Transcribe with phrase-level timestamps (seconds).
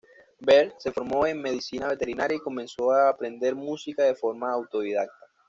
[0.39, 5.13] Berg se formó en medicina veterinaria y comenzó a aprender música de forma autodidacta.